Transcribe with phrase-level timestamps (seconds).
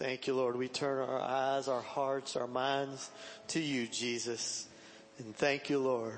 [0.00, 0.56] Thank you, Lord.
[0.56, 3.10] We turn our eyes, our hearts, our minds
[3.48, 4.66] to you, Jesus.
[5.18, 6.14] And thank you, Lord.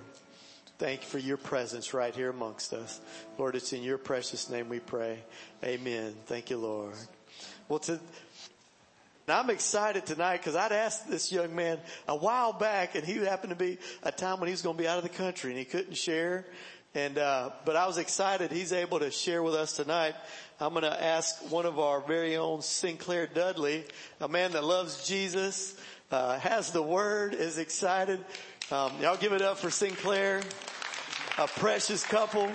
[0.79, 3.01] Thank you for your presence right here amongst us.
[3.39, 5.19] Lord, it's in your precious name we pray.
[5.65, 6.15] Amen.
[6.27, 6.95] Thank you, Lord.
[7.69, 7.99] Well, to,
[9.27, 13.51] I'm excited tonight because I'd asked this young man a while back and he happened
[13.51, 15.59] to be a time when he was going to be out of the country and
[15.59, 16.47] he couldn't share.
[16.95, 20.15] And, uh, but I was excited he's able to share with us tonight.
[20.61, 23.85] I'm going to ask one of our very own Sinclair Dudley,
[24.21, 25.75] a man that loves Jesus,
[26.11, 28.23] uh, has the word, is excited.
[28.71, 30.43] Um, y'all give it up for Sinclair,
[31.39, 32.51] a precious couple.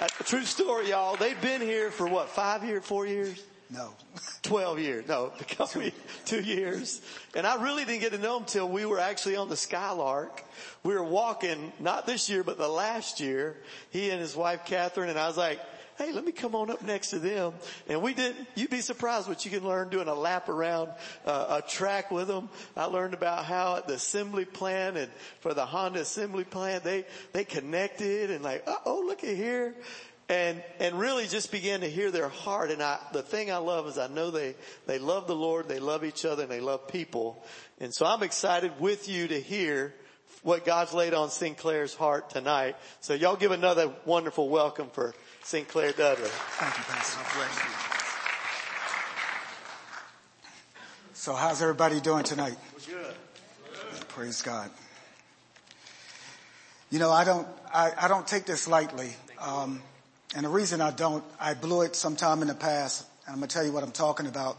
[0.00, 1.16] A true story, y'all.
[1.16, 3.42] They've been here for what, five years, four years?
[3.70, 3.90] No.
[4.42, 5.08] 12 years.
[5.08, 5.32] No,
[5.68, 5.92] two.
[6.24, 7.02] two years.
[7.34, 10.42] And I really didn't get to know him till we were actually on the Skylark.
[10.82, 13.56] We were walking, not this year, but the last year.
[13.90, 15.60] He and his wife Catherine and I was like,
[15.98, 17.52] hey, let me come on up next to them.
[17.88, 20.90] And we did, you'd be surprised what you can learn doing a lap around
[21.26, 22.48] uh, a track with them.
[22.76, 27.04] I learned about how at the assembly plant and for the Honda assembly plant, they,
[27.32, 29.74] they connected and like, oh, look at here
[30.28, 33.86] and and really just began to hear their heart and I the thing I love
[33.86, 34.54] is I know they
[34.86, 37.44] they love the Lord, they love each other and they love people.
[37.80, 39.94] And so I'm excited with you to hear
[40.42, 42.76] what God's laid on Sinclair's heart tonight.
[43.00, 46.28] So y'all give another wonderful welcome for Sinclair Dudley.
[46.28, 47.38] Thank you, Pastor.
[47.38, 47.88] bless you.
[51.14, 52.56] So how's everybody doing tonight?
[52.74, 53.14] We're good.
[54.08, 54.70] Praise God.
[56.90, 59.10] You know, I don't, I, I don't take this lightly.
[59.40, 59.82] Um,
[60.34, 63.48] and the reason I don't, I blew it sometime in the past, and I'm going
[63.48, 64.58] to tell you what I'm talking about.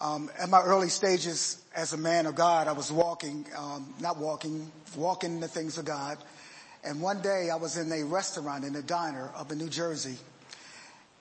[0.00, 4.18] Um, at my early stages as a man of God, I was walking, um, not
[4.18, 6.18] walking, walking the things of God.
[6.84, 10.16] And one day I was in a restaurant in a diner up in New Jersey.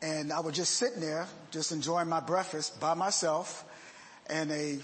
[0.01, 3.63] And I was just sitting there, just enjoying my breakfast by myself.
[4.27, 4.79] And a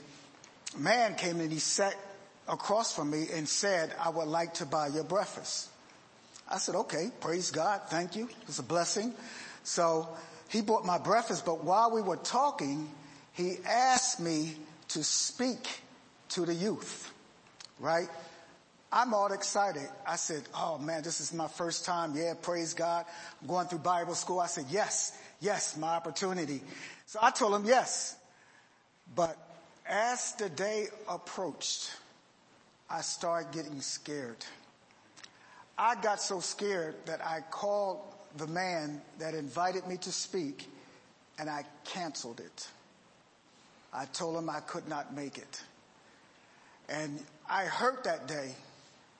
[0.77, 1.95] man came and he sat
[2.47, 5.69] across from me and said, I would like to buy your breakfast.
[6.49, 7.81] I said, okay, praise God.
[7.87, 8.29] Thank you.
[8.47, 9.13] It's a blessing.
[9.63, 10.07] So
[10.49, 12.89] he bought my breakfast, but while we were talking,
[13.33, 14.55] he asked me
[14.89, 15.81] to speak
[16.29, 17.11] to the youth,
[17.79, 18.07] right?
[18.91, 19.87] I'm all excited.
[20.05, 22.13] I said, oh man, this is my first time.
[22.15, 23.05] Yeah, praise God.
[23.41, 24.39] I'm going through Bible school.
[24.39, 26.61] I said, yes, yes, my opportunity.
[27.05, 28.15] So I told him yes.
[29.13, 29.37] But
[29.85, 31.91] as the day approached,
[32.89, 34.45] I started getting scared.
[35.77, 37.99] I got so scared that I called
[38.37, 40.67] the man that invited me to speak
[41.37, 42.67] and I canceled it.
[43.93, 45.61] I told him I could not make it.
[46.89, 48.55] And I hurt that day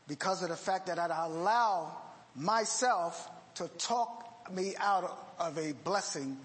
[0.07, 1.95] because of the fact that I'd allow
[2.35, 6.37] myself to talk me out of a blessing,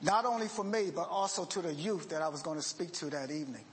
[0.00, 2.92] not only for me, but also to the youth that I was going to speak
[2.94, 3.64] to that evening.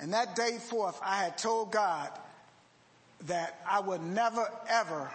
[0.00, 2.10] And that day forth, I had told God,
[3.26, 5.10] that I would never ever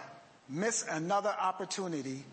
[0.48, 2.24] miss another opportunity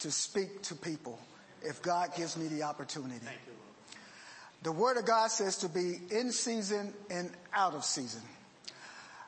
[0.00, 1.18] to speak to people
[1.62, 3.24] if God gives me the opportunity.
[3.24, 3.52] You,
[4.62, 8.22] the word of God says to be in season and out of season.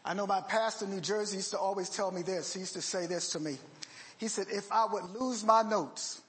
[0.04, 2.52] I know my pastor in New Jersey used to always tell me this.
[2.52, 3.56] He used to say this to me.
[4.18, 6.20] He said, if I would lose my notes,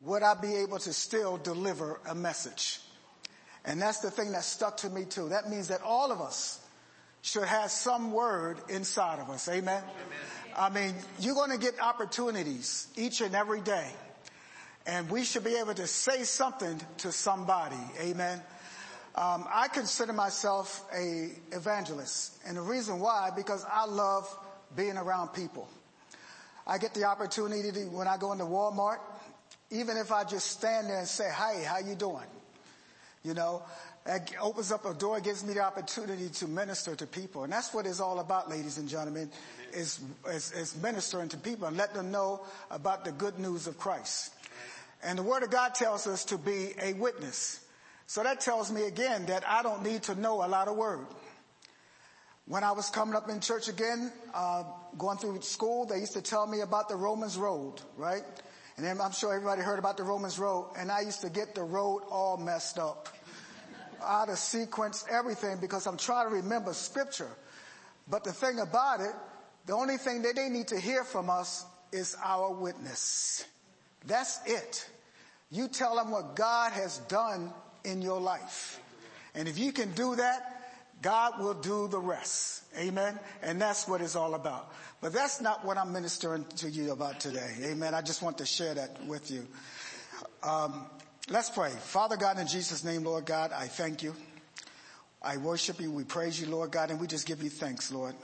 [0.00, 2.80] would I be able to still deliver a message?
[3.64, 5.28] And that's the thing that stuck to me too.
[5.28, 6.61] That means that all of us
[7.22, 9.48] should have some word inside of us.
[9.48, 9.82] Amen.
[9.82, 9.84] Amen.
[10.56, 13.88] I mean, you're going to get opportunities each and every day.
[14.86, 17.78] And we should be able to say something to somebody.
[18.00, 18.42] Amen.
[19.14, 22.36] Um, I consider myself a evangelist.
[22.46, 24.28] And the reason why, because I love
[24.74, 25.68] being around people.
[26.66, 28.98] I get the opportunity to, when I go into Walmart,
[29.70, 32.26] even if I just stand there and say, hi, how you doing?
[33.22, 33.62] You know,
[34.04, 37.44] that opens up a door, gives me the opportunity to minister to people.
[37.44, 39.30] And that's what it's all about, ladies and gentlemen,
[39.72, 42.40] is, is, is ministering to people and let them know
[42.70, 44.32] about the good news of Christ.
[45.04, 47.64] And the word of God tells us to be a witness.
[48.06, 51.06] So that tells me again that I don't need to know a lot of word.
[52.46, 54.64] When I was coming up in church again, uh,
[54.98, 58.22] going through school, they used to tell me about the Romans road, right?
[58.76, 61.62] And I'm sure everybody heard about the Romans road, and I used to get the
[61.62, 63.08] road all messed up
[64.02, 67.30] out of sequence, everything, because I'm trying to remember scripture.
[68.08, 69.14] But the thing about it,
[69.66, 73.44] the only thing that they need to hear from us is our witness.
[74.06, 74.88] That's it.
[75.50, 77.52] You tell them what God has done
[77.84, 78.80] in your life.
[79.34, 80.62] And if you can do that,
[81.02, 82.62] God will do the rest.
[82.78, 83.18] Amen.
[83.42, 84.72] And that's what it's all about.
[85.00, 87.54] But that's not what I'm ministering to you about today.
[87.64, 87.94] Amen.
[87.94, 89.46] I just want to share that with you.
[90.42, 90.86] Um,
[91.32, 91.70] Let's pray.
[91.70, 94.14] Father God, in Jesus' name, Lord God, I thank you.
[95.22, 95.90] I worship you.
[95.90, 98.14] We praise you, Lord God, and we just give you thanks, Lord.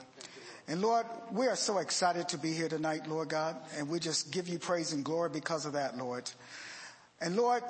[0.67, 4.31] And Lord, we are so excited to be here tonight, Lord God, and we just
[4.31, 6.29] give you praise and glory because of that, Lord.
[7.19, 7.63] And Lord,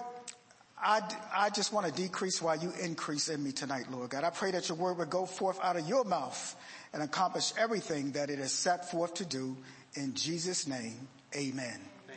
[0.78, 1.00] I,
[1.34, 4.26] I just want to decrease while you increase in me tonight, Lord God.
[4.26, 6.54] I pray that your word would go forth out of your mouth
[6.92, 9.56] and accomplish everything that it is set forth to do.
[9.94, 11.80] In Jesus' name, amen.
[12.10, 12.16] You,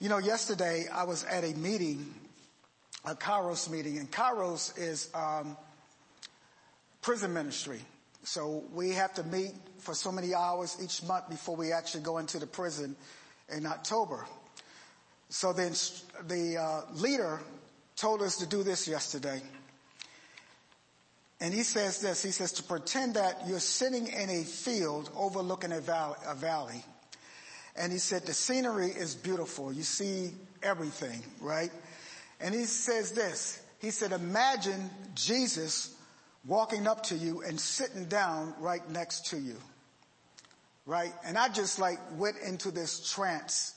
[0.00, 2.12] you know, yesterday I was at a meeting,
[3.04, 5.56] a Kairos meeting, and Kairos is um,
[7.00, 7.80] prison ministry.
[8.24, 12.18] So we have to meet for so many hours each month before we actually go
[12.18, 12.94] into the prison
[13.54, 14.24] in October.
[15.28, 15.72] So then
[16.28, 17.40] the uh, leader
[17.96, 19.42] told us to do this yesterday.
[21.40, 25.72] And he says this, he says to pretend that you're sitting in a field overlooking
[25.72, 26.84] a valley, a valley.
[27.74, 29.72] And he said the scenery is beautiful.
[29.72, 30.30] You see
[30.62, 31.72] everything, right?
[32.42, 35.94] And he says this, he said imagine Jesus
[36.44, 39.56] walking up to you and sitting down right next to you.
[40.84, 41.12] Right?
[41.24, 43.74] And I just like went into this trance.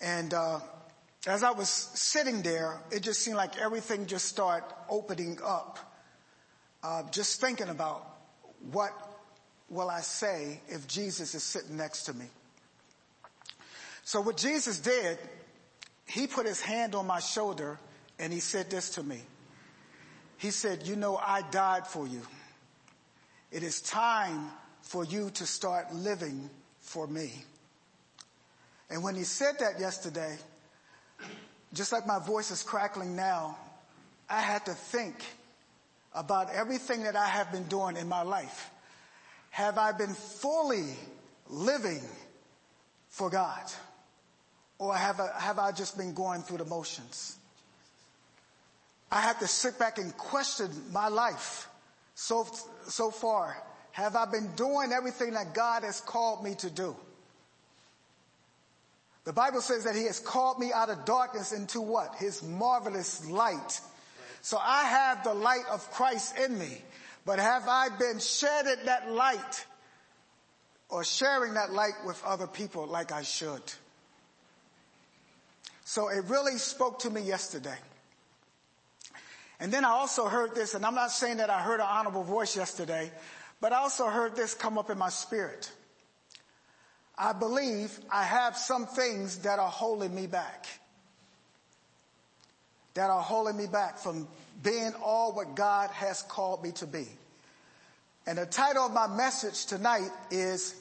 [0.00, 0.60] And, uh,
[1.26, 5.78] as I was sitting there, it just seemed like everything just started opening up.
[6.82, 8.06] Uh, just thinking about
[8.72, 8.92] what
[9.70, 12.26] will I say if Jesus is sitting next to me.
[14.02, 15.18] So what Jesus did,
[16.06, 17.78] he put his hand on my shoulder
[18.18, 19.20] and he said this to me.
[20.38, 22.20] He said, you know, I died for you.
[23.50, 24.50] It is time
[24.82, 27.32] for you to start living for me.
[28.90, 30.36] And when he said that yesterday,
[31.72, 33.56] just like my voice is crackling now,
[34.28, 35.14] I had to think
[36.14, 38.70] about everything that I have been doing in my life.
[39.50, 40.94] Have I been fully
[41.48, 42.02] living
[43.08, 43.62] for God?
[44.78, 47.36] Or have I, have I just been going through the motions?
[49.10, 51.68] I have to sit back and question my life
[52.14, 52.46] so,
[52.88, 53.56] so far.
[53.92, 56.96] Have I been doing everything that God has called me to do?
[59.24, 62.16] The Bible says that he has called me out of darkness into what?
[62.16, 63.80] His marvelous light.
[64.42, 66.82] So I have the light of Christ in me,
[67.24, 69.64] but have I been shedding that light
[70.90, 73.62] or sharing that light with other people like I should?
[75.84, 77.76] So it really spoke to me yesterday.
[79.60, 82.24] And then I also heard this, and I'm not saying that I heard an honorable
[82.24, 83.12] voice yesterday,
[83.60, 85.70] but I also heard this come up in my spirit.
[87.16, 90.66] I believe I have some things that are holding me back.
[92.94, 94.26] That are holding me back from
[94.62, 97.06] being all what God has called me to be.
[98.26, 100.74] And the title of my message tonight is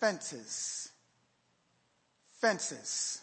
[0.00, 0.90] Fences.
[2.40, 3.20] Fences.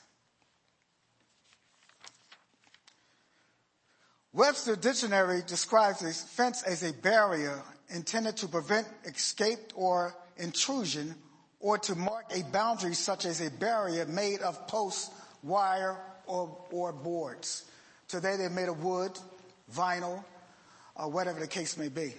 [4.35, 11.15] Webster Dictionary describes a fence as a barrier intended to prevent escape or intrusion
[11.61, 15.09] or to mark a boundary such as a barrier made of posts,
[15.41, 15.95] wire,
[16.27, 17.63] or, or boards.
[18.09, 19.17] Today they're made of wood,
[19.73, 20.21] vinyl,
[20.97, 22.13] or whatever the case may be.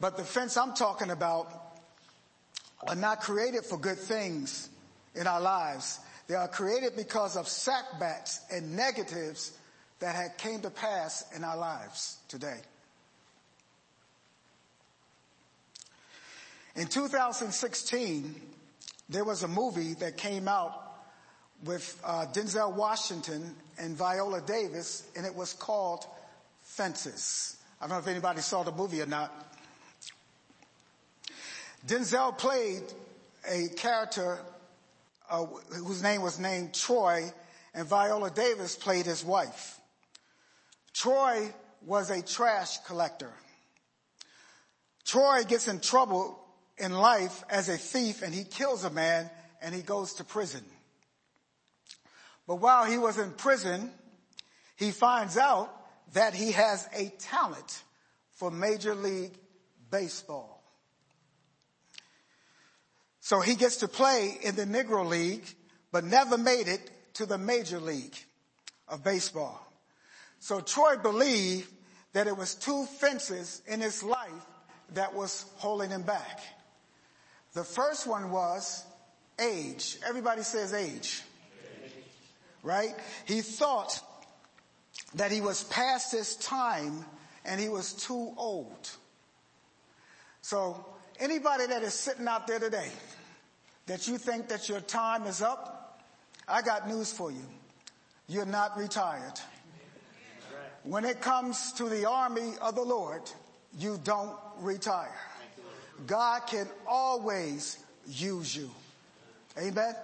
[0.00, 1.76] But the fence I'm talking about
[2.88, 4.70] are not created for good things
[5.14, 6.00] in our lives.
[6.26, 9.52] They are created because of setbacks and negatives
[10.00, 12.58] that had came to pass in our lives today.
[16.74, 18.34] In 2016,
[19.08, 20.82] there was a movie that came out
[21.64, 26.04] with uh, Denzel Washington and Viola Davis, and it was called
[26.62, 27.56] Fences.
[27.80, 29.32] I don't know if anybody saw the movie or not.
[31.86, 32.82] Denzel played
[33.48, 34.38] a character
[35.30, 37.32] uh, whose name was named Troy,
[37.74, 39.78] and Viola Davis played his wife.
[40.96, 43.30] Troy was a trash collector.
[45.04, 46.42] Troy gets in trouble
[46.78, 50.64] in life as a thief and he kills a man and he goes to prison.
[52.46, 53.90] But while he was in prison,
[54.76, 55.70] he finds out
[56.14, 57.82] that he has a talent
[58.32, 59.36] for Major League
[59.90, 60.62] Baseball.
[63.20, 65.44] So he gets to play in the Negro League,
[65.92, 68.16] but never made it to the Major League
[68.88, 69.65] of Baseball.
[70.40, 71.70] So Troy believed
[72.12, 74.30] that it was two fences in his life
[74.94, 76.40] that was holding him back.
[77.52, 78.84] The first one was
[79.38, 79.98] age.
[80.06, 81.22] Everybody says age.
[82.62, 82.94] Right?
[83.26, 84.00] He thought
[85.14, 87.04] that he was past his time
[87.44, 88.90] and he was too old.
[90.42, 90.84] So
[91.18, 92.90] anybody that is sitting out there today
[93.86, 96.00] that you think that your time is up,
[96.48, 97.44] I got news for you.
[98.28, 99.40] You're not retired.
[100.86, 103.22] When it comes to the army of the Lord,
[103.78, 105.14] you don't retire.
[106.06, 108.70] God can always use you.
[109.58, 109.94] Amen.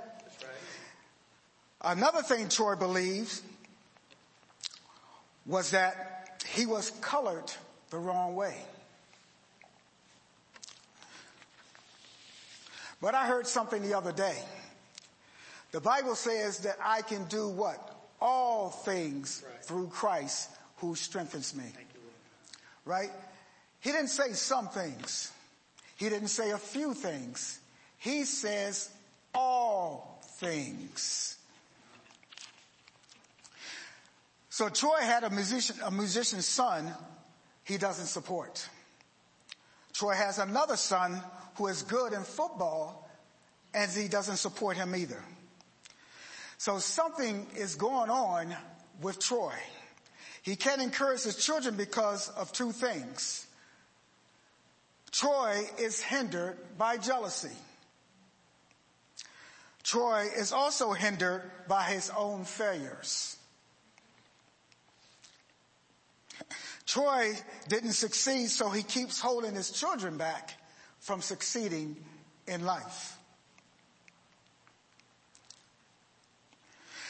[1.80, 3.42] Another thing Troy believes
[5.46, 7.52] was that he was colored
[7.90, 8.56] the wrong way.
[13.00, 14.36] But I heard something the other day.
[15.72, 17.96] The Bible says that I can do what?
[18.20, 20.50] All things through Christ
[20.82, 21.64] who strengthens me.
[22.84, 23.10] Right?
[23.78, 25.30] He didn't say some things.
[25.96, 27.60] He didn't say a few things.
[27.98, 28.90] He says
[29.32, 31.38] all things.
[34.50, 36.92] So Troy had a musician, a musician's son
[37.62, 38.68] he doesn't support.
[39.92, 41.22] Troy has another son
[41.54, 43.08] who is good in football
[43.72, 45.22] and he doesn't support him either.
[46.58, 48.54] So something is going on
[49.00, 49.54] with Troy.
[50.42, 53.46] He can't encourage his children because of two things.
[55.12, 57.56] Troy is hindered by jealousy.
[59.84, 63.36] Troy is also hindered by his own failures.
[66.86, 67.32] Troy
[67.68, 70.54] didn't succeed, so he keeps holding his children back
[70.98, 71.96] from succeeding
[72.46, 73.16] in life.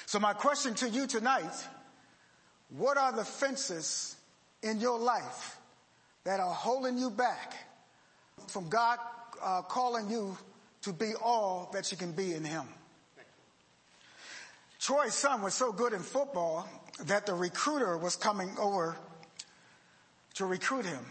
[0.06, 1.54] So my question to you tonight,
[2.76, 4.16] what are the fences
[4.62, 5.56] in your life
[6.24, 7.54] that are holding you back
[8.48, 8.98] from God
[9.42, 10.36] uh, calling you
[10.82, 12.64] to be all that you can be in Him?
[14.82, 16.68] Troy's son was so good in football
[17.04, 18.96] that the recruiter was coming over
[20.34, 21.04] to recruit him.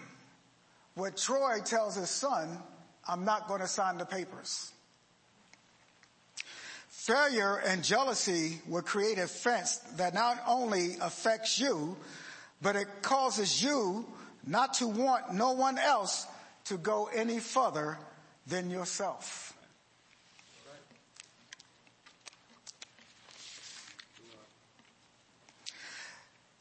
[0.95, 2.57] What Troy tells his son,
[3.07, 4.73] I'm not going to sign the papers.
[7.01, 11.97] Failure and jealousy will create a fence that not only affects you,
[12.61, 14.05] but it causes you
[14.45, 16.27] not to want no one else
[16.65, 17.97] to go any further
[18.45, 19.57] than yourself.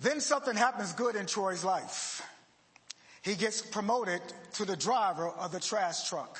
[0.01, 2.27] Then something happens good in Troy's life.
[3.21, 4.23] He gets promoted
[4.55, 6.39] to the driver of the trash truck.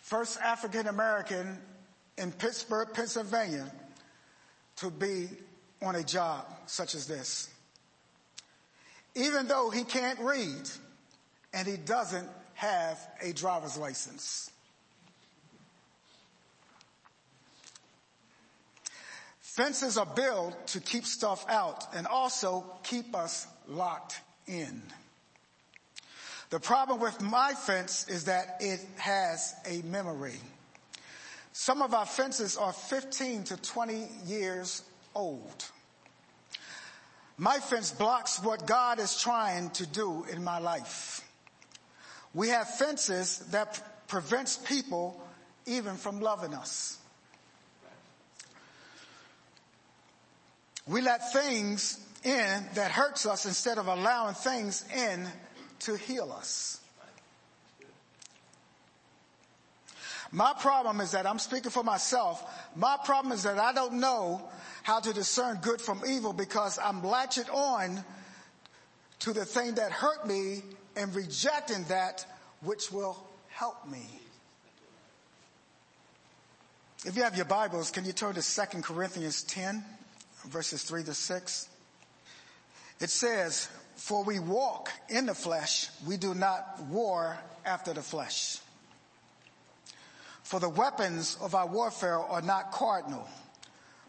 [0.00, 1.58] First African American
[2.22, 3.70] in Pittsburgh, Pennsylvania
[4.76, 5.28] to be
[5.82, 7.50] on a job such as this.
[9.14, 10.70] Even though he can't read
[11.52, 14.50] and he doesn't have a driver's license.
[19.40, 24.80] Fences are built to keep stuff out and also keep us locked in.
[26.50, 30.38] The problem with my fence is that it has a memory.
[31.52, 34.82] Some of our fences are 15 to 20 years
[35.14, 35.64] old.
[37.36, 41.28] My fence blocks what God is trying to do in my life.
[42.34, 45.20] We have fences that prevents people
[45.66, 46.98] even from loving us.
[50.86, 55.28] We let things in that hurts us instead of allowing things in
[55.80, 56.81] to heal us.
[60.32, 62.42] My problem is that I'm speaking for myself.
[62.74, 64.40] My problem is that I don't know
[64.82, 68.02] how to discern good from evil because I'm latching on
[69.20, 70.62] to the thing that hurt me
[70.96, 72.24] and rejecting that
[72.62, 74.06] which will help me.
[77.04, 79.84] If you have your Bibles, can you turn to 2 Corinthians 10
[80.46, 81.68] verses 3 to 6?
[83.00, 87.36] It says, for we walk in the flesh, we do not war
[87.66, 88.61] after the flesh.
[90.52, 93.26] For the weapons of our warfare are not cardinal,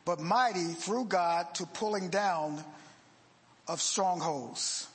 [0.04, 2.62] but mighty through God to pulling down
[3.66, 4.90] of strongholds.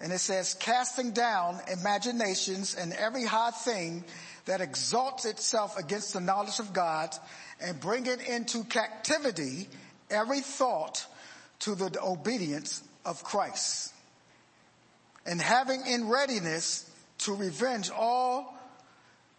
[0.00, 4.02] And it says, casting down imaginations and every high thing
[4.46, 7.14] that exalts itself against the knowledge of God
[7.60, 9.68] and bringing into captivity
[10.10, 11.06] every thought
[11.60, 13.92] to the obedience of Christ
[15.24, 18.52] and having in readiness to revenge all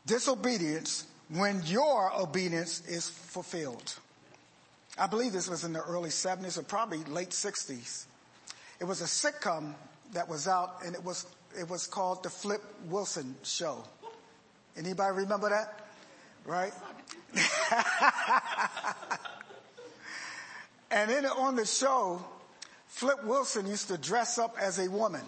[0.06, 3.96] disobedience when your obedience is fulfilled.
[4.98, 8.06] I believe this was in the early 70s or probably late 60s.
[8.80, 9.76] It was a sitcom
[10.14, 11.26] that was out and it was,
[11.58, 13.84] it was called The Flip Wilson Show.
[14.76, 15.88] Anybody remember that?
[16.46, 16.74] Right?
[20.92, 22.24] and then on the show,
[22.88, 25.22] Flip Wilson used to dress up as a woman.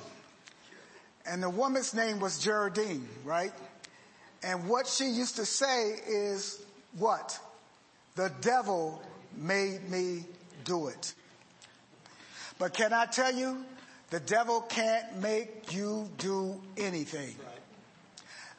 [1.25, 3.53] And the woman's name was Geraldine, right?
[4.43, 6.59] And what she used to say is
[6.97, 7.39] what?
[8.15, 9.01] The devil
[9.37, 10.25] made me
[10.63, 11.13] do it.
[12.59, 13.63] But can I tell you,
[14.09, 17.35] the devil can't make you do anything.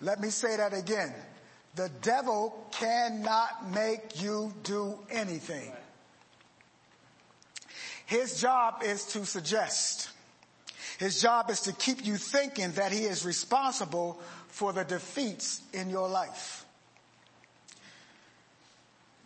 [0.01, 1.12] Let me say that again.
[1.75, 5.73] The devil cannot make you do anything.
[8.07, 10.11] His job is to suggest.
[11.03, 15.91] His job is to keep you thinking that he is responsible for the defeats in
[15.91, 16.65] your life.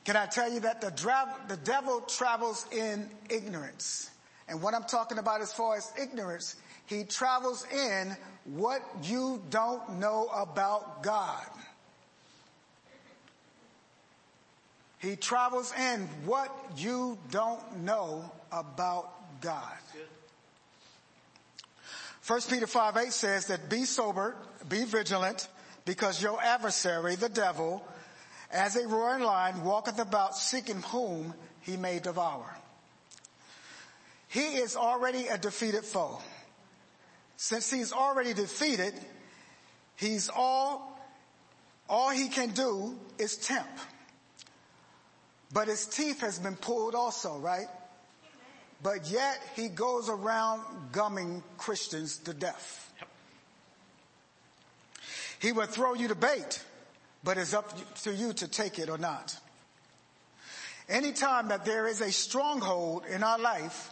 [0.06, 4.08] Can I tell you that the, dra- the devil travels in ignorance?
[4.48, 6.56] And what I'm talking about as far as ignorance,
[6.86, 8.16] he travels in
[8.46, 11.44] what you don't know about God.
[14.96, 19.76] He travels in what you don't know about God.
[22.26, 24.34] 1 Peter 5 8 says that be sober,
[24.68, 25.48] be vigilant,
[25.84, 27.86] because your adversary, the devil,
[28.50, 32.56] as a roaring lion, walketh about seeking whom he may devour.
[34.28, 36.20] He is already a defeated foe.
[37.36, 38.94] Since he's already defeated,
[39.94, 40.98] he's all,
[41.88, 43.78] all he can do is tempt.
[45.52, 47.68] But his teeth has been pulled also, right?
[48.86, 50.62] But yet he goes around
[50.92, 52.92] gumming Christians to death.
[55.40, 56.62] He will throw you the bait,
[57.24, 59.36] but it's up to you to take it or not.
[60.88, 63.90] Anytime that there is a stronghold in our life,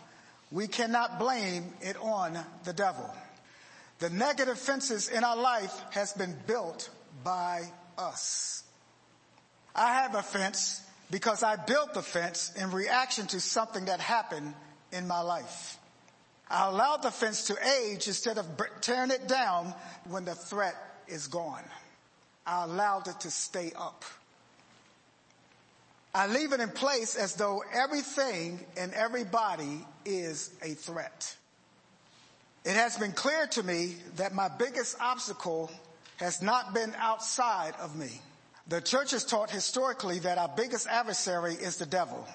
[0.53, 3.13] we cannot blame it on the devil.
[3.99, 6.89] The negative fences in our life has been built
[7.25, 7.63] by
[7.99, 8.63] us.
[9.75, 14.55] I have a fence because I built the fence in reaction to something that happened
[14.95, 15.79] in my life.
[16.49, 18.47] I allowed the fence to age instead of
[18.81, 19.75] tearing it down
[20.09, 20.77] when the threat
[21.09, 21.65] is gone.
[22.47, 24.05] I allowed it to stay up.
[26.15, 31.35] I leave it in place as though everything and everybody is a threat.
[32.65, 35.71] It has been clear to me that my biggest obstacle
[36.19, 38.21] has not been outside of me.
[38.69, 42.27] The church has taught historically that our biggest adversary is the devil.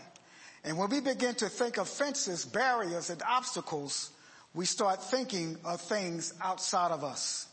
[0.63, 4.11] And when we begin to think of fences, barriers, and obstacles,
[4.53, 7.47] we start thinking of things outside of us.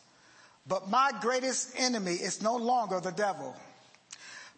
[0.66, 3.54] But my greatest enemy is no longer the devil.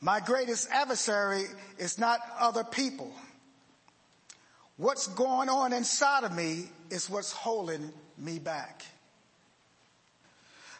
[0.01, 1.45] My greatest adversary
[1.79, 3.13] is not other people.
[4.77, 8.85] What's going on inside of me is what's holding me back.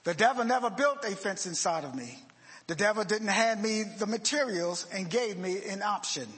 [0.05, 2.19] The devil never built a fence inside of me.
[2.69, 6.29] The devil didn't hand me the materials and gave me an option.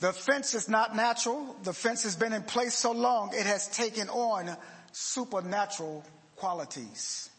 [0.00, 1.56] The fence is not natural.
[1.64, 4.56] The fence has been in place so long, it has taken on
[4.92, 6.04] supernatural
[6.36, 7.30] qualities.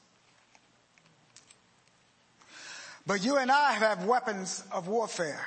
[3.07, 5.43] But you and I have weapons of warfare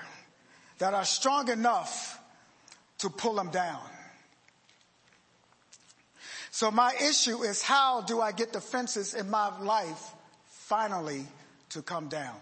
[0.78, 2.18] that are strong enough
[2.98, 3.80] to pull them down.
[6.50, 10.12] So my issue is how do I get the fences in my life
[10.48, 11.26] finally
[11.70, 12.36] to come down.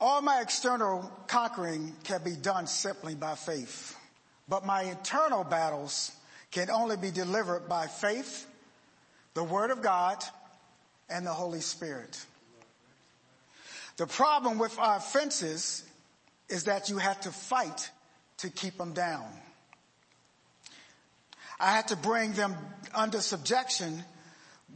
[0.00, 3.96] All my external conquering can be done simply by faith,
[4.48, 6.12] but my internal battles
[6.50, 8.46] can only be delivered by faith,
[9.34, 10.22] the Word of God,
[11.08, 12.24] and the Holy Spirit.
[13.96, 15.82] The problem with our fences
[16.48, 17.90] is that you have to fight
[18.38, 19.26] to keep them down.
[21.58, 22.54] I had to bring them
[22.94, 24.04] under subjection.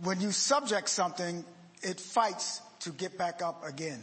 [0.02, 1.44] When you subject something,
[1.82, 4.00] it fights to get back up again.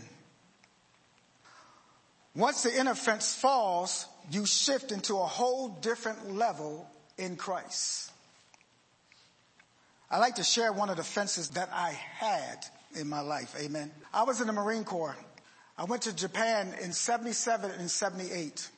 [2.38, 8.12] Once the inner fence falls, you shift into a whole different level in Christ.
[10.12, 12.60] I like to share one of the fences that I had
[12.96, 13.56] in my life.
[13.60, 13.92] Amen.
[14.14, 15.18] I was in the Marine Corps.
[15.80, 18.70] I went to Japan in 77 and 78.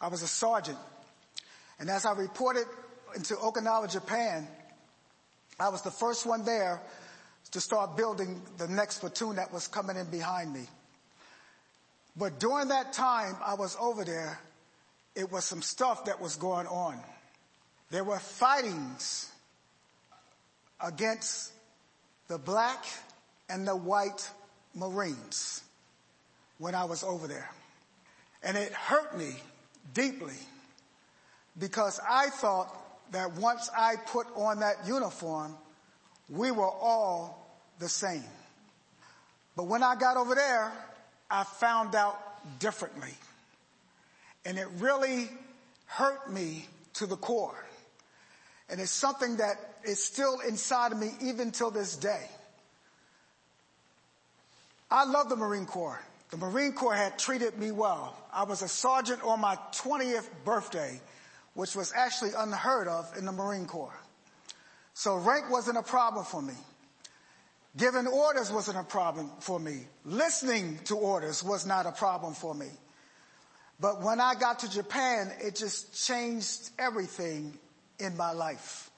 [0.00, 0.78] I was a sergeant.
[1.78, 2.64] And as I reported
[3.14, 4.48] into Okinawa, Japan,
[5.60, 6.80] I was the first one there
[7.50, 10.66] to start building the next platoon that was coming in behind me.
[12.16, 14.38] But during that time I was over there,
[15.14, 16.98] it was some stuff that was going on.
[17.90, 19.30] There were fightings
[20.80, 21.52] against
[22.28, 22.84] the black
[23.48, 24.28] and the white
[24.74, 25.62] Marines
[26.58, 27.50] when I was over there.
[28.42, 29.34] And it hurt me
[29.92, 30.34] deeply
[31.58, 32.76] because I thought
[33.12, 35.56] that once I put on that uniform,
[36.28, 37.48] we were all
[37.78, 38.24] the same.
[39.56, 40.72] But when I got over there,
[41.34, 42.16] I found out
[42.60, 43.12] differently.
[44.44, 45.28] And it really
[45.86, 47.64] hurt me to the core.
[48.70, 52.24] And it's something that is still inside of me even till this day.
[54.92, 56.00] I love the Marine Corps.
[56.30, 58.16] The Marine Corps had treated me well.
[58.32, 61.00] I was a sergeant on my 20th birthday
[61.54, 63.98] which was actually unheard of in the Marine Corps.
[64.94, 66.54] So rank wasn't a problem for me.
[67.76, 69.80] Giving orders wasn't a problem for me.
[70.04, 72.68] Listening to orders was not a problem for me.
[73.80, 77.58] But when I got to Japan, it just changed everything
[77.98, 78.90] in my life.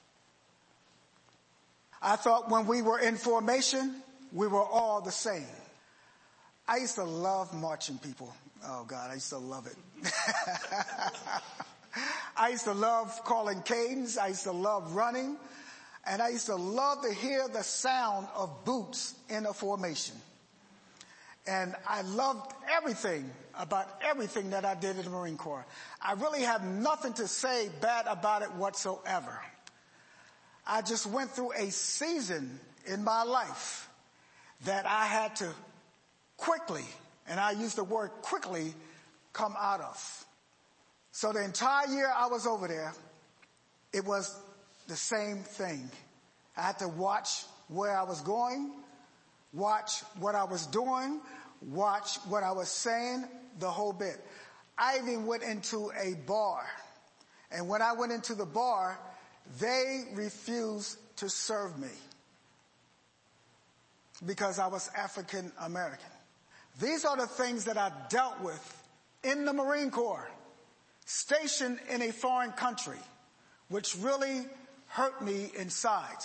[2.01, 3.95] I thought when we were in formation,
[4.31, 5.47] we were all the same.
[6.67, 8.33] I used to love marching people.
[8.63, 9.75] Oh God, I used to love it.
[12.37, 14.17] I used to love calling cadence.
[14.17, 15.37] I used to love running.
[16.09, 20.15] And I used to love to hear the sound of boots in a formation.
[21.45, 25.65] And I loved everything about everything that I did in the Marine Corps.
[26.01, 29.39] I really have nothing to say bad about it whatsoever.
[30.65, 33.89] I just went through a season in my life
[34.65, 35.53] that I had to
[36.35, 36.85] quickly,
[37.27, 38.73] and I use the word quickly,
[39.33, 40.25] come out of.
[41.11, 42.93] So the entire year I was over there,
[43.93, 44.35] it was
[44.87, 45.89] the same thing.
[46.55, 48.71] I had to watch where I was going,
[49.53, 51.21] watch what I was doing,
[51.61, 53.25] watch what I was saying,
[53.59, 54.23] the whole bit.
[54.77, 56.65] I even went into a bar.
[57.51, 58.99] And when I went into the bar,
[59.59, 61.87] they refused to serve me
[64.25, 66.11] because I was African American.
[66.81, 68.83] These are the things that I dealt with
[69.23, 70.29] in the Marine Corps,
[71.05, 72.99] stationed in a foreign country,
[73.69, 74.45] which really
[74.97, 76.23] hurt me inside.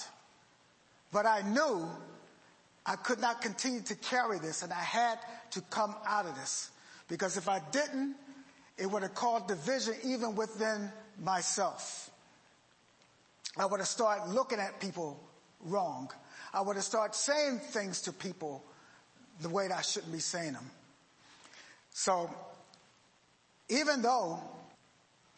[1.13, 1.87] But I knew
[2.87, 5.19] I could not continue to carry this and I had
[5.51, 6.71] to come out of this
[7.07, 8.17] because if I didn't,
[8.79, 10.91] it would have caused division even within
[11.23, 12.11] myself.
[13.59, 15.21] I would have started looking at people
[15.61, 16.11] wrong.
[16.55, 18.65] I would have started saying things to people
[19.43, 20.71] the way that I shouldn't be saying them.
[21.91, 22.31] So
[23.69, 24.41] even though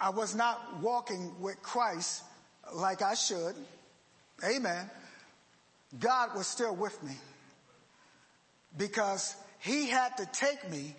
[0.01, 2.23] I was not walking with Christ
[2.73, 3.55] like I should,
[4.45, 4.91] amen,
[5.99, 7.15] God was still with me
[8.77, 10.95] because he had to take me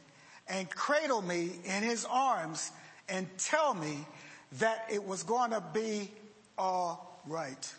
[0.47, 2.71] and cradle me in his arms
[3.09, 4.05] and tell me
[4.53, 6.09] that it was going to be
[6.57, 7.73] all right.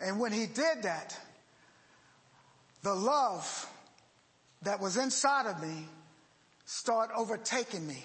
[0.00, 1.18] And when he did that,
[2.82, 3.70] the love
[4.62, 5.86] that was inside of me
[6.64, 8.04] started overtaking me.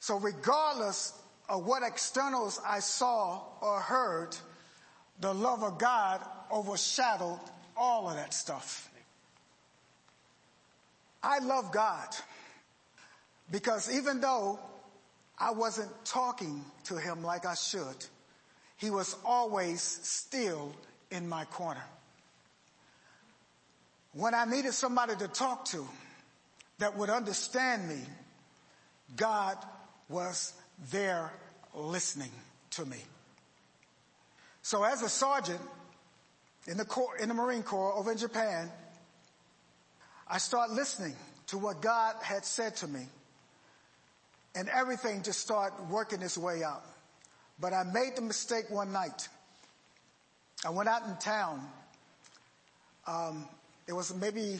[0.00, 1.12] So regardless
[1.50, 4.36] of what externals I saw or heard,
[5.20, 7.40] the love of God overshadowed
[7.76, 8.88] all of that stuff.
[11.22, 12.08] I love God
[13.50, 14.60] because even though
[15.38, 18.06] I wasn't talking to him like I should,
[18.76, 20.72] he was always still
[21.10, 21.84] in my corner.
[24.12, 25.86] When I needed somebody to talk to
[26.78, 28.00] that would understand me,
[29.16, 29.58] God
[30.08, 30.54] was
[30.90, 31.32] there
[31.74, 32.30] listening
[32.70, 32.98] to me.
[34.62, 35.60] So as a sergeant
[36.66, 38.70] in the Corps, in the Marine Corps over in Japan,
[40.28, 41.16] I start listening
[41.48, 43.06] to what God had said to me
[44.54, 46.84] and everything just started working its way out.
[47.60, 49.28] But I made the mistake one night.
[50.64, 51.66] I went out in town.
[53.06, 53.46] Um,
[53.86, 54.58] it was maybe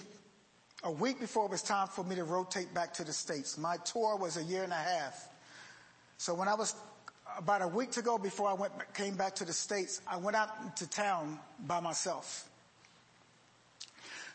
[0.83, 3.59] a week before it was time for me to rotate back to the States.
[3.59, 5.30] My tour was a year and a half.
[6.21, 6.75] So when I was
[7.39, 10.37] about a week to go before I went, came back to the States, I went
[10.37, 12.47] out into town by myself.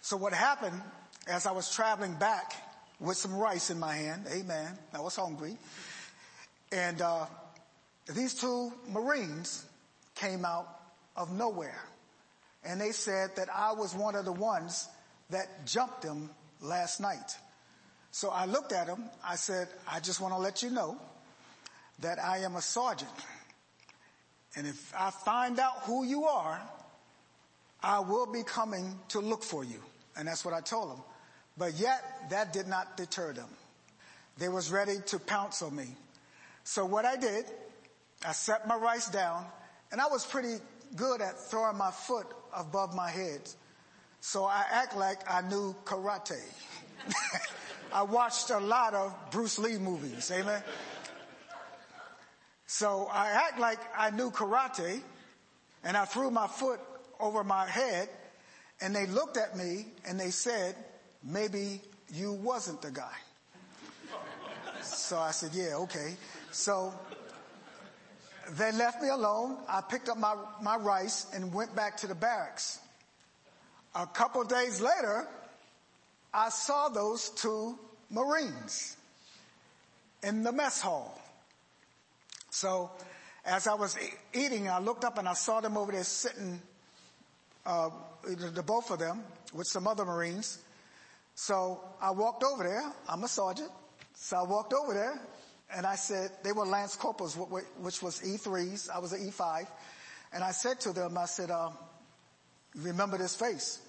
[0.01, 0.81] So what happened
[1.27, 2.53] as I was traveling back
[2.99, 5.59] with some rice in my hand, amen, I was hungry,
[6.71, 7.27] and uh,
[8.15, 9.63] these two Marines
[10.15, 10.67] came out
[11.15, 11.83] of nowhere.
[12.63, 14.89] And they said that I was one of the ones
[15.29, 17.37] that jumped them last night.
[18.09, 19.03] So I looked at them.
[19.23, 20.99] I said, I just want to let you know
[21.99, 23.11] that I am a sergeant.
[24.55, 26.61] And if I find out who you are,
[27.81, 29.81] I will be coming to look for you.
[30.17, 31.03] And that's what I told them.
[31.57, 33.49] But yet that did not deter them.
[34.37, 35.87] They was ready to pounce on me.
[36.63, 37.45] So what I did,
[38.25, 39.45] I set my rice down
[39.91, 40.55] and I was pretty
[40.95, 43.41] good at throwing my foot above my head.
[44.19, 46.41] So I act like I knew karate.
[47.93, 50.31] I watched a lot of Bruce Lee movies.
[50.33, 50.61] Amen.
[52.67, 55.01] So I act like I knew karate
[55.83, 56.79] and I threw my foot
[57.19, 58.09] over my head
[58.81, 60.75] and they looked at me and they said,
[61.23, 61.81] maybe
[62.13, 63.15] you wasn't the guy.
[64.81, 66.15] So I said, yeah, okay.
[66.51, 66.93] So
[68.51, 69.57] they left me alone.
[69.67, 72.79] I picked up my, my rice and went back to the barracks.
[73.95, 75.27] A couple days later,
[76.33, 78.97] I saw those two Marines
[80.21, 81.19] in the mess hall.
[82.55, 82.89] So
[83.43, 83.97] as I was
[84.33, 86.61] eating, I looked up and I saw them over there sitting,
[87.65, 87.89] uh,
[88.23, 90.59] the, both of them with some other Marines.
[91.35, 92.93] So I walked over there.
[93.09, 93.69] I'm a sergeant.
[94.15, 95.19] So I walked over there
[95.75, 98.89] and I said, they were Lance Corporals, wh- wh- which was E3s.
[98.89, 99.67] I was an E5.
[100.31, 101.71] And I said to them, I said, uh,
[102.77, 103.81] remember this face?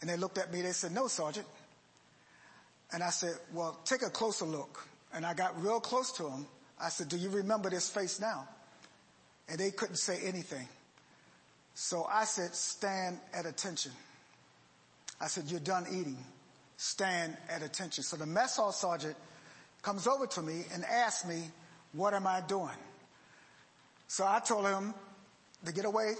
[0.00, 1.46] And they looked at me, they said, no, Sergeant.
[2.92, 4.84] And I said, well, take a closer look.
[5.14, 6.46] And I got real close to them.
[6.82, 8.48] I said, do you remember this face now?
[9.48, 10.68] And they couldn't say anything.
[11.74, 13.92] So I said, stand at attention.
[15.20, 16.18] I said, you're done eating.
[16.76, 18.02] Stand at attention.
[18.02, 19.16] So the mess hall sergeant
[19.82, 21.42] comes over to me and asks me,
[21.92, 22.68] what am I doing?
[24.08, 24.92] So I told him
[25.64, 26.14] to get away.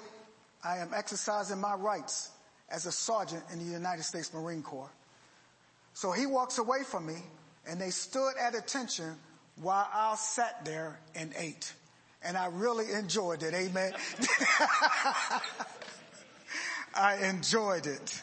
[0.64, 2.30] I am exercising my rights
[2.70, 4.90] as a sergeant in the United States Marine Corps.
[5.94, 7.16] So he walks away from me
[7.68, 9.16] and they stood at attention
[9.56, 11.72] while I sat there and ate.
[12.24, 13.52] And I really enjoyed it.
[13.52, 13.92] Amen.
[16.94, 18.22] I enjoyed it.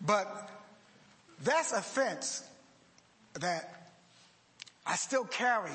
[0.00, 0.50] But
[1.42, 2.44] that's a fence
[3.34, 3.90] that
[4.86, 5.72] I still carry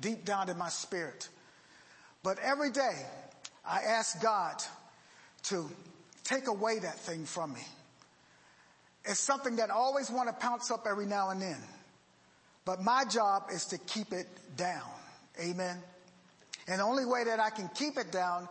[0.00, 1.28] deep down in my spirit.
[2.22, 3.06] But every day
[3.66, 4.62] I ask God
[5.44, 5.68] to
[6.24, 7.62] take away that thing from me.
[9.04, 11.56] It's something that I always want to pounce up every now and then.
[12.68, 14.26] But my job is to keep it
[14.58, 14.82] down.
[15.40, 15.78] Amen.
[16.66, 18.46] And the only way that I can keep it down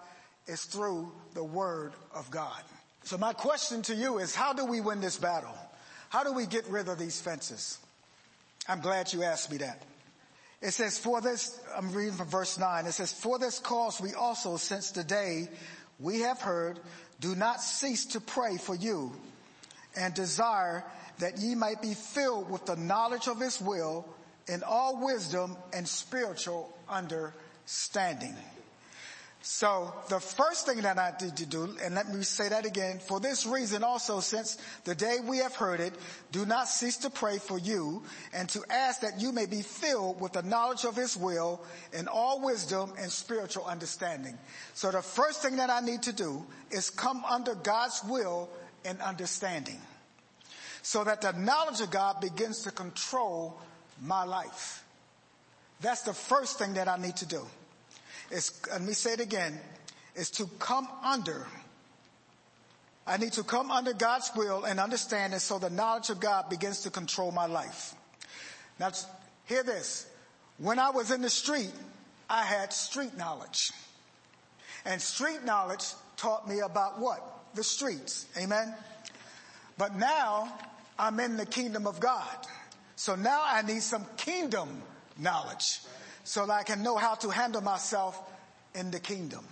[0.47, 2.63] is through the word of God.
[3.03, 5.55] So my question to you is how do we win this battle?
[6.09, 7.77] How do we get rid of these fences?
[8.67, 9.83] I'm glad you asked me that.
[10.63, 12.87] It says, for this, I'm reading from verse 9.
[12.87, 15.47] It says, for this cause we also, since the day
[15.99, 16.79] we have heard,
[17.19, 19.11] do not cease to pray for you
[19.95, 20.83] and desire
[21.19, 24.05] that ye might be filled with the knowledge of his will
[24.47, 28.35] in all wisdom and spiritual understanding.
[29.41, 32.99] So the first thing that I need to do, and let me say that again,
[32.99, 35.93] for this reason also, since the day we have heard it,
[36.33, 38.03] do not cease to pray for you
[38.33, 42.09] and to ask that you may be filled with the knowledge of his will in
[42.09, 44.37] all wisdom and spiritual understanding.
[44.73, 48.49] So the first thing that I need to do is come under God's will
[48.83, 49.79] and understanding
[50.87, 53.59] so that the knowledge of God begins to control
[54.01, 54.85] my life.
[55.81, 57.45] That's the first thing that I need to do.
[58.31, 59.59] Let me say it again,
[60.15, 61.45] is to come under.
[63.05, 66.49] I need to come under God's will and understand it so the knowledge of God
[66.49, 67.93] begins to control my life.
[68.79, 68.91] Now,
[69.43, 70.07] hear this.
[70.57, 71.73] When I was in the street,
[72.29, 73.73] I had street knowledge.
[74.85, 75.83] And street knowledge
[76.15, 77.21] taught me about what?
[77.55, 78.25] The streets.
[78.37, 78.73] Amen.
[79.77, 80.57] But now
[80.99, 82.47] I'm in the kingdom of God.
[82.95, 84.81] So now I need some kingdom
[85.17, 85.79] knowledge
[86.23, 88.19] so that I can know how to handle myself
[88.75, 89.45] in the kingdom.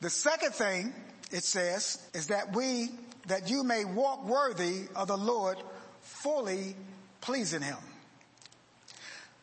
[0.00, 0.92] The second thing
[1.30, 2.90] it says is that we,
[3.26, 5.58] that you may walk worthy of the Lord,
[6.02, 6.74] fully
[7.20, 7.78] pleasing him.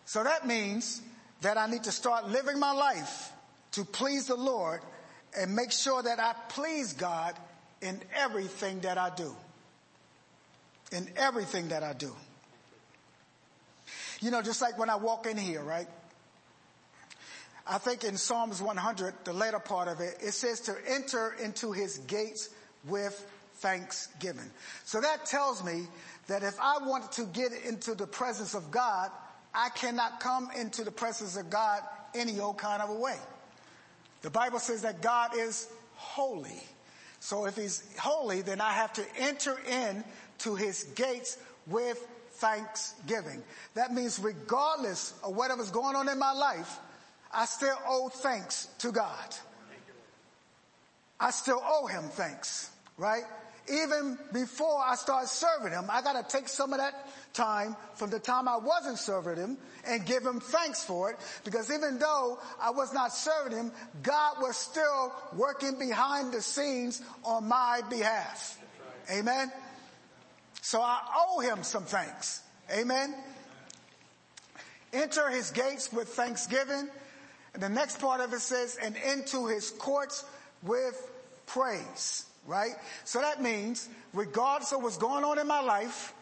[0.06, 1.02] So that means
[1.42, 3.32] that I need to start living my life
[3.72, 4.82] to please the Lord
[5.38, 7.36] and make sure that I please God
[7.82, 9.36] in everything that I do.
[10.92, 12.14] In everything that I do.
[14.22, 15.88] You know, just like when I walk in here, right?
[17.68, 21.72] I think in Psalms 100, the later part of it, it says to enter into
[21.72, 22.50] his gates
[22.88, 24.50] with thanksgiving.
[24.84, 25.88] So that tells me
[26.28, 29.10] that if I want to get into the presence of God,
[29.54, 31.82] I cannot come into the presence of God
[32.14, 33.18] any old kind of a way.
[34.22, 36.62] The Bible says that God is holy.
[37.20, 40.04] So if he's holy, then I have to enter in
[40.40, 43.44] to his gates with thanksgiving.
[43.74, 46.80] That means regardless of whatever's going on in my life,
[47.32, 49.36] I still owe thanks to God.
[51.20, 53.24] I still owe him thanks, right?
[53.68, 56.94] Even before I start serving him, I gotta take some of that
[57.34, 61.18] time from the time I wasn't serving him and give him thanks for it.
[61.44, 63.72] Because even though I was not serving him,
[64.04, 68.60] God was still working behind the scenes on my behalf.
[69.10, 69.52] Amen.
[70.66, 72.42] So I owe him some thanks.
[72.72, 73.14] Amen.
[74.94, 76.90] Enter his gates with thanksgiving.
[77.54, 80.26] And the next part of it says, and into his courts
[80.64, 81.12] with
[81.46, 82.72] praise, right?
[83.04, 86.16] So that means regardless of what's going on in my life,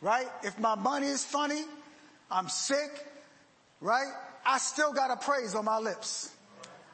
[0.00, 0.28] right?
[0.42, 1.62] If my money is funny,
[2.30, 3.06] I'm sick,
[3.82, 4.10] right?
[4.46, 6.34] I still got a praise on my lips.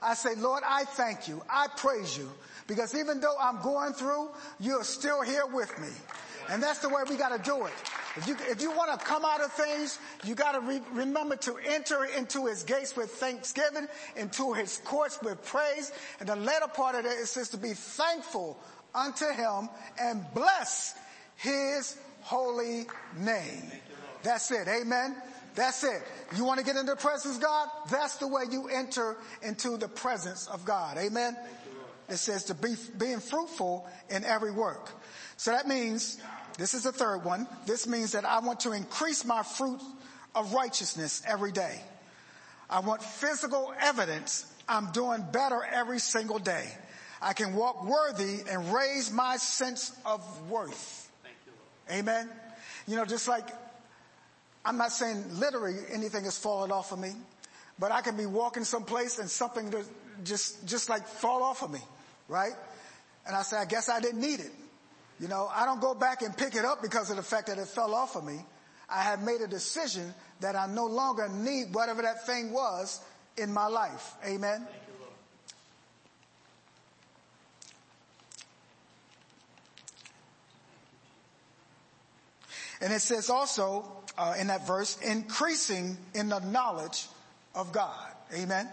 [0.03, 1.41] I say, Lord, I thank you.
[1.49, 2.29] I praise you
[2.67, 5.91] because even though I'm going through, you're still here with me.
[6.49, 7.73] And that's the way we got to do it.
[8.17, 11.37] If you, if you want to come out of things, you got to re- remember
[11.37, 15.93] to enter into his gates with thanksgiving, into his courts with praise.
[16.21, 18.59] And the latter part of that, it says to be thankful
[18.95, 19.69] unto him
[20.01, 20.95] and bless
[21.37, 22.87] his holy
[23.19, 23.71] name.
[24.23, 24.67] That's it.
[24.69, 25.15] Amen.
[25.55, 26.03] That's it.
[26.37, 27.69] You want to get into the presence of God?
[27.91, 30.99] That's the way you enter into the presence of God.
[30.99, 31.37] Amen.
[32.09, 34.91] It says to be being fruitful in every work.
[35.37, 36.19] So that means
[36.59, 37.47] this is the third one.
[37.67, 39.81] This means that I want to increase my fruit
[40.35, 41.81] of righteousness every day.
[42.69, 46.67] I want physical evidence I'm doing better every single day.
[47.23, 51.11] I can walk worthy and raise my sense of worth.
[51.25, 52.29] You, Amen.
[52.87, 53.49] You know, just like
[54.65, 57.13] I'm not saying literally anything has fallen off of me,
[57.79, 59.73] but I can be walking someplace and something
[60.25, 61.81] just, just like fall off of me,
[62.29, 62.53] right?
[63.27, 64.51] And I say, I guess I didn't need it.
[65.19, 67.59] You know, I don't go back and pick it up because of the fact that
[67.59, 68.45] it fell off of me.
[68.89, 73.01] I have made a decision that I no longer need whatever that thing was
[73.37, 74.15] in my life.
[74.25, 74.67] Amen.
[82.81, 87.07] And it says also uh, in that verse, increasing in the knowledge
[87.55, 88.13] of God.
[88.35, 88.69] Amen.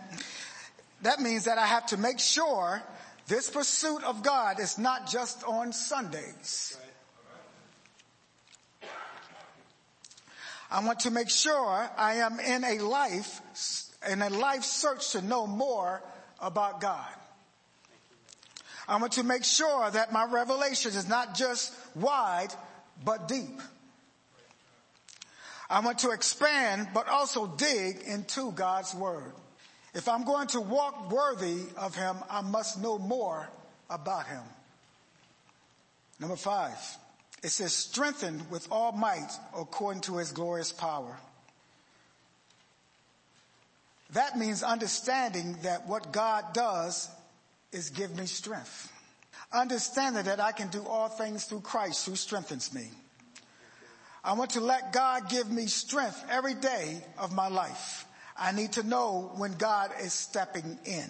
[1.04, 2.82] That means that I have to make sure
[3.28, 6.78] this pursuit of God is not just on Sundays.
[10.70, 13.42] I want to make sure I am in a life,
[14.10, 16.02] in a life search to know more
[16.40, 17.14] about God.
[18.88, 22.50] I want to make sure that my revelation is not just wide,
[23.06, 23.62] but deep.
[25.70, 29.34] I want to expand, but also dig into God's word.
[29.94, 33.48] If I'm going to walk worthy of him, I must know more
[33.90, 34.42] about him.
[36.20, 36.78] Number five,
[37.44, 41.18] it says strengthened with all might according to his glorious power.
[44.14, 47.10] That means understanding that what God does
[47.72, 48.92] is give me strength.
[49.52, 52.90] Understanding that I can do all things through Christ who strengthens me.
[54.24, 58.06] I want to let God give me strength every day of my life.
[58.38, 61.10] I need to know when God is stepping in.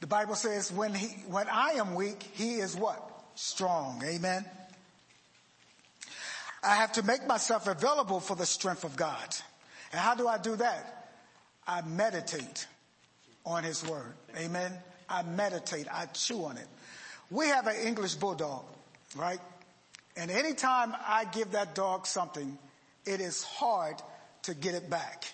[0.00, 3.02] The Bible says when he, when I am weak, he is what?
[3.34, 4.02] Strong.
[4.04, 4.44] Amen.
[6.62, 9.36] I have to make myself available for the strength of God.
[9.92, 11.10] And how do I do that?
[11.66, 12.66] I meditate
[13.44, 14.14] on his word.
[14.36, 14.72] Amen.
[15.08, 15.86] I meditate.
[15.92, 16.66] I chew on it.
[17.30, 18.64] We have an English bulldog,
[19.16, 19.40] right?
[20.16, 22.58] And anytime I give that dog something,
[23.04, 23.96] it is hard
[24.48, 25.24] to get it back.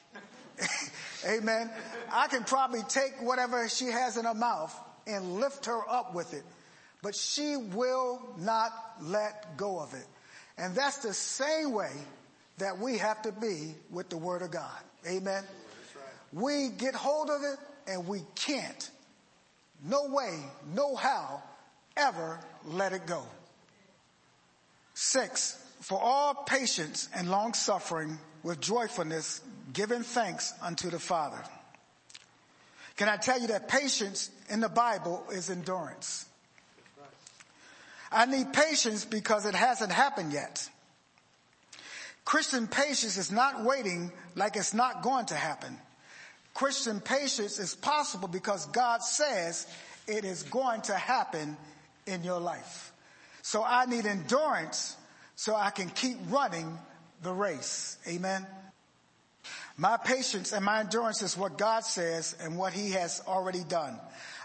[1.27, 1.71] Amen.
[2.13, 4.75] I can probably take whatever she has in her mouth
[5.07, 6.43] and lift her up with it,
[7.01, 10.07] but she will not let go of it.
[10.59, 11.93] And that's the same way
[12.59, 14.81] that we have to be with the word of God.
[15.07, 15.45] Amen.
[16.33, 18.91] We get hold of it and we can't,
[19.85, 20.41] no way,
[20.75, 21.43] no how,
[21.97, 23.23] ever let it go.
[24.95, 29.43] Six, for all patience and long suffering with joyfulness,
[29.75, 31.37] giving thanks unto the Father.
[32.97, 36.25] Can I tell you that patience in the Bible is endurance?
[38.11, 40.67] I need patience because it hasn't happened yet.
[42.25, 45.77] Christian patience is not waiting like it's not going to happen.
[46.55, 49.67] Christian patience is possible because God says
[50.09, 51.59] it is going to happen
[52.07, 52.91] in your life.
[53.43, 54.97] So I need endurance
[55.37, 56.79] so I can keep running
[57.23, 57.99] the race.
[58.07, 58.47] Amen.
[59.77, 63.99] My patience and my endurance is what God says and what he has already done.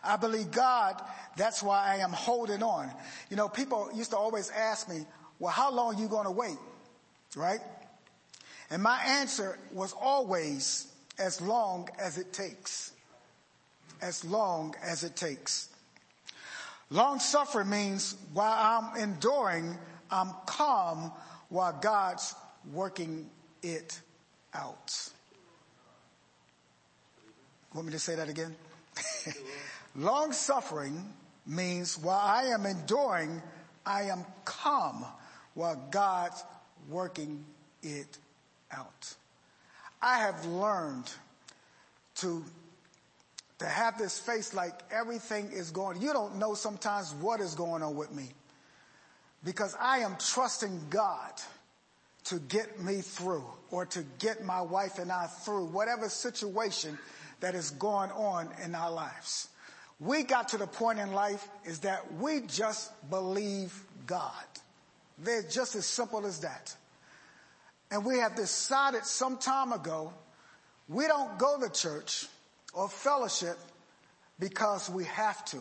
[0.03, 1.01] I believe God,
[1.37, 2.91] that's why I am holding on.
[3.29, 5.05] You know, people used to always ask me,
[5.37, 6.57] well, how long are you going to wait?
[7.35, 7.59] Right?
[8.71, 10.87] And my answer was always
[11.19, 12.91] as long as it takes.
[14.01, 15.69] As long as it takes.
[16.89, 19.77] Long suffering means while I'm enduring,
[20.11, 21.11] I'm calm
[21.49, 22.35] while God's
[22.71, 23.29] working
[23.61, 23.99] it
[24.53, 25.09] out.
[27.73, 28.55] Want me to say that again?
[29.95, 31.13] Long suffering
[31.45, 33.41] means while I am enduring,
[33.85, 35.05] I am calm
[35.53, 36.43] while God's
[36.89, 37.45] working
[37.83, 38.17] it
[38.71, 39.15] out.
[40.01, 41.11] I have learned
[42.15, 42.43] to
[43.59, 46.01] to have this face like everything is going.
[46.01, 48.29] You don't know sometimes what is going on with me
[49.43, 51.33] because I am trusting God
[52.25, 56.97] to get me through or to get my wife and I through whatever situation
[57.39, 59.47] that is going on in our lives.
[59.99, 63.73] We got to the point in life is that we just believe
[64.07, 64.31] God.
[65.17, 66.75] They're just as simple as that.
[67.91, 70.13] And we have decided some time ago,
[70.87, 72.27] we don't go to church
[72.73, 73.57] or fellowship
[74.39, 75.57] because we have to.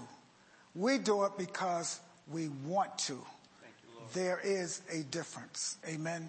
[0.74, 1.98] We do it because
[2.30, 3.18] we want to.
[4.14, 5.76] There is a difference.
[5.86, 6.28] Amen.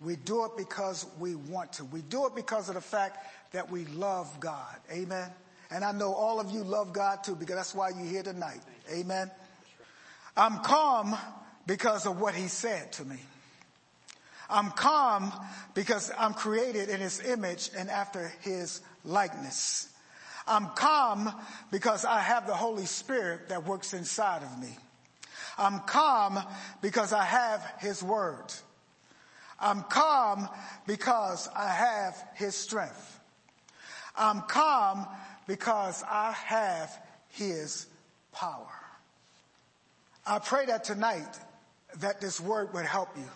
[0.00, 1.84] We do it because we want to.
[1.84, 3.18] We do it because of the fact
[3.52, 4.76] that we love God.
[4.92, 5.30] Amen.
[5.70, 8.60] And I know all of you love God too because that's why you're here tonight.
[8.92, 9.30] Amen.
[10.36, 11.16] I'm calm
[11.66, 13.18] because of what he said to me.
[14.50, 15.32] I'm calm
[15.74, 19.88] because I'm created in his image and after his likeness.
[20.46, 21.32] I'm calm
[21.70, 24.76] because I have the Holy Spirit that works inside of me.
[25.58, 26.38] I'm calm
[26.80, 28.52] because I have his word.
[29.60, 30.48] I'm calm
[30.86, 33.20] because I have his strength.
[34.16, 35.06] I'm calm
[35.46, 36.90] because I have
[37.28, 37.86] his
[38.32, 38.68] power.
[40.26, 41.38] I pray that tonight
[41.98, 43.28] that this word would help you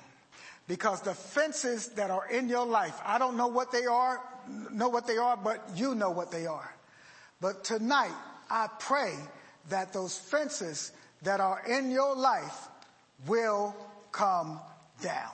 [0.67, 4.21] because the fences that are in your life, I don't know what they are,
[4.71, 6.75] know what they are, but you know what they are.
[7.41, 8.15] But tonight,
[8.51, 9.15] I pray
[9.69, 10.93] that those fences
[11.23, 12.69] that are in your life
[13.27, 13.75] will
[14.13, 14.61] come
[15.03, 15.31] down.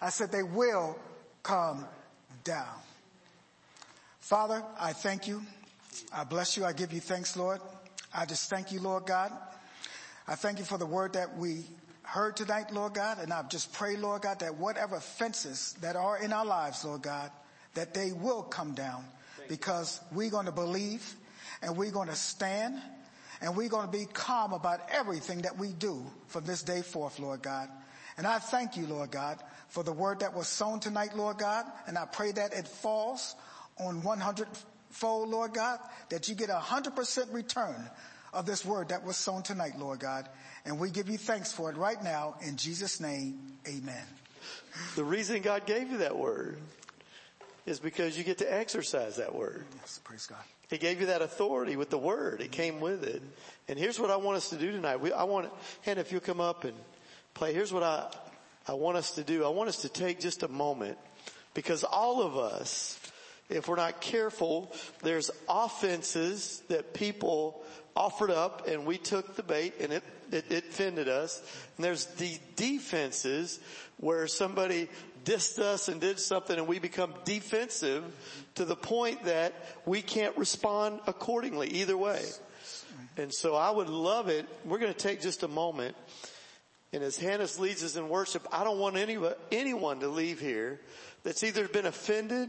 [0.00, 0.98] I said they will
[1.42, 1.86] come
[2.44, 2.66] down.
[4.20, 5.42] Father, I thank you.
[6.12, 6.64] I bless you.
[6.64, 7.60] I give you thanks, Lord.
[8.14, 9.32] I just thank you, Lord God.
[10.26, 11.64] I thank you for the word that we
[12.02, 13.18] heard tonight, Lord God.
[13.18, 17.02] And I just pray, Lord God, that whatever fences that are in our lives, Lord
[17.02, 17.30] God,
[17.74, 19.04] that they will come down
[19.48, 21.14] because we're going to believe
[21.62, 22.80] and we're going to stand
[23.44, 27.18] and we're going to be calm about everything that we do from this day forth,
[27.18, 27.68] Lord God.
[28.16, 29.38] And I thank you, Lord God,
[29.68, 31.66] for the word that was sown tonight, Lord God.
[31.86, 33.36] And I pray that it falls
[33.78, 34.48] on 100
[34.88, 35.78] fold, Lord God,
[36.08, 37.90] that you get a hundred percent return
[38.32, 40.26] of this word that was sown tonight, Lord God.
[40.64, 43.40] And we give you thanks for it right now in Jesus name.
[43.68, 44.06] Amen.
[44.96, 46.58] The reason God gave you that word
[47.66, 49.66] is because you get to exercise that word.
[49.82, 50.38] Yes, praise God.
[50.74, 52.40] He gave you that authority with the word.
[52.40, 53.22] It came with it.
[53.68, 54.96] And here's what I want us to do tonight.
[54.96, 55.48] We, I want,
[55.82, 56.74] Hannah, if you'll come up and
[57.32, 58.12] play, here's what I,
[58.66, 59.44] I want us to do.
[59.44, 60.98] I want us to take just a moment
[61.54, 62.98] because all of us,
[63.48, 67.62] if we're not careful, there's offenses that people
[67.94, 70.02] offered up and we took the bait and it,
[70.32, 71.40] it, it offended us.
[71.76, 73.60] And there's the defenses
[73.98, 74.88] where somebody
[75.24, 78.04] dissed us and did something and we become defensive
[78.54, 79.54] to the point that
[79.86, 82.22] we can't respond accordingly either way.
[83.16, 84.46] And so I would love it.
[84.64, 85.96] We're going to take just a moment.
[86.92, 89.18] And as Hannah leads us in worship, I don't want any,
[89.50, 90.80] anyone to leave here
[91.22, 92.48] that's either been offended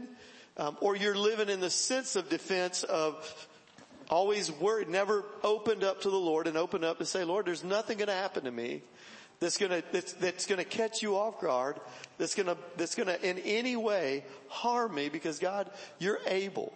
[0.56, 3.48] um, or you're living in the sense of defense of
[4.08, 7.64] always worried, never opened up to the Lord and opened up to say, Lord, there's
[7.64, 8.82] nothing going to happen to me
[9.40, 11.78] that's gonna, that's, that's gonna catch you off guard,
[12.18, 16.72] that's gonna, that's gonna in any way harm me because God, you're able.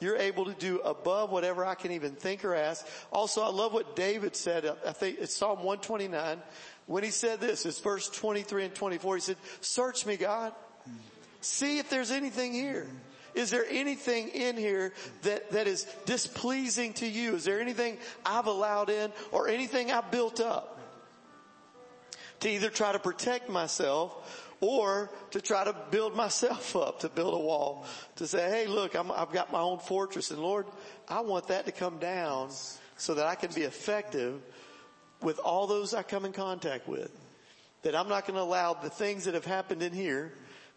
[0.00, 2.86] You're able to do above whatever I can even think or ask.
[3.12, 4.66] Also, I love what David said.
[4.66, 6.42] Uh, I think it's Psalm 129.
[6.86, 9.14] When he said this, it's verse 23 and 24.
[9.14, 10.52] He said, search me, God.
[11.40, 12.86] See if there's anything here.
[13.34, 14.92] Is there anything in here
[15.22, 17.34] that, that is displeasing to you?
[17.36, 20.78] Is there anything I've allowed in or anything I've built up?
[22.44, 27.34] To either try to protect myself or to try to build myself up, to build
[27.34, 27.86] a wall,
[28.16, 30.66] to say, hey, look, i have got my own fortress and Lord,
[31.08, 32.50] I want that to come down
[32.96, 34.42] so that I can be effective
[35.22, 37.10] with all those I come in contact with.
[37.82, 40.32] That I'm not going to allow the things that have happened in here,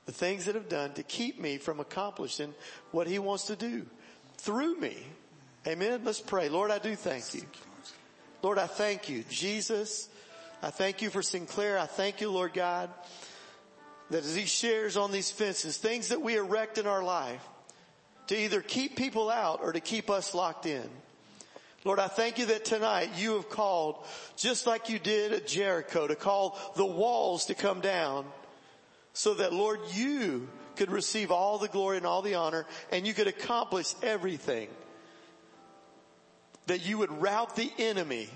[0.05, 2.53] the things that have done to keep me from accomplishing
[2.91, 3.85] what he wants to do
[4.37, 4.95] through me.
[5.67, 6.01] Amen.
[6.05, 6.47] Let's pray.
[6.47, 7.43] Lord, I do thank you.
[8.41, 9.25] Lord, I thank you.
[9.29, 10.09] Jesus,
[10.61, 11.77] I thank you for Sinclair.
[11.77, 12.89] I thank you, Lord God,
[14.09, 17.45] that as he shares on these fences, things that we erect in our life
[18.27, 20.89] to either keep people out or to keep us locked in.
[21.83, 24.03] Lord, I thank you that tonight you have called,
[24.35, 28.25] just like you did at Jericho, to call the walls to come down
[29.13, 33.13] so that Lord, you could receive all the glory and all the honor and you
[33.13, 34.67] could accomplish everything.
[36.65, 38.29] That you would rout the enemy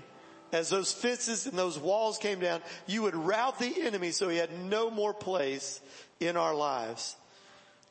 [0.52, 4.36] as those fences and those walls came down, you would rout the enemy so he
[4.36, 5.80] had no more place
[6.20, 7.16] in our lives.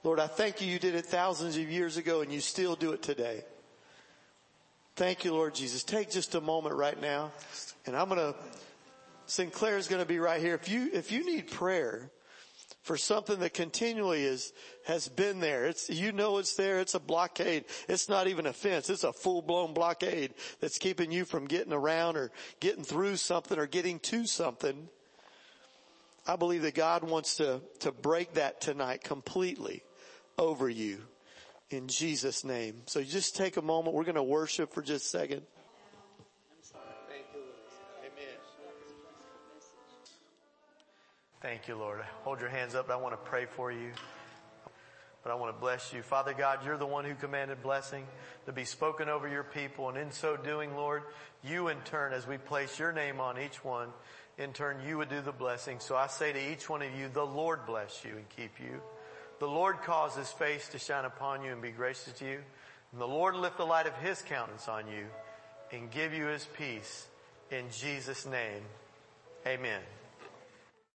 [0.04, 2.92] Lord, I thank you you did it thousands of years ago and you still do
[2.92, 3.44] it today.
[4.96, 5.84] Thank you, Lord Jesus.
[5.84, 7.32] Take just a moment right now
[7.86, 8.36] and I'm going to,
[9.26, 10.56] Sinclair is going to be right here.
[10.56, 12.12] If you, if you need prayer,
[12.82, 14.54] for something that continually is,
[14.86, 15.66] has been there.
[15.66, 16.80] It's, you know it's there.
[16.80, 17.66] It's a blockade.
[17.88, 18.90] It's not even a fence.
[18.90, 23.58] It's a full blown blockade that's keeping you from getting around or getting through something
[23.58, 24.90] or getting to something.
[26.28, 29.84] I believe that God wants to, to break that tonight completely
[30.38, 31.00] over you
[31.70, 32.82] in Jesus name.
[32.86, 33.96] So just take a moment.
[33.96, 35.42] We're going to worship for just a second.
[41.42, 42.02] Thank you, Lord.
[42.24, 42.92] Hold your hands up.
[42.92, 43.90] I want to pray for you.
[45.24, 46.04] But I want to bless you.
[46.04, 48.06] Father God, you're the one who commanded blessing
[48.46, 49.90] to be spoken over your people.
[49.90, 51.02] And in so doing, Lord,
[51.44, 53.90] you in turn, as we place your name on each one,
[54.38, 55.80] in turn, you would do the blessing.
[55.80, 58.80] So I say to each one of you, the Lord bless you and keep you.
[59.40, 62.40] The Lord cause his face to shine upon you and be gracious to you.
[62.92, 65.06] And the Lord lift the light of his countenance on you
[65.72, 67.08] and give you his peace.
[67.50, 68.62] In Jesus' name,
[69.48, 69.82] amen.